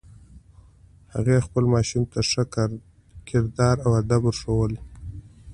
هغې 1.15 1.45
خپل 1.47 1.63
ماشوم 1.73 2.03
ته 2.11 2.19
ښه 2.29 2.43
کردار 3.29 3.75
او 3.85 3.91
ادب 4.01 4.21
ور 4.25 4.35
ښوولی 4.41 4.79